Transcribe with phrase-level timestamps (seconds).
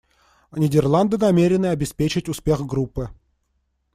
[0.51, 3.11] Нидерланды намерены обеспечить успех группы.